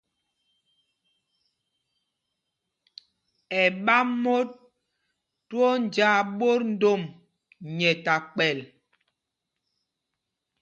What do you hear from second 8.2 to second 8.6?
kpɛl.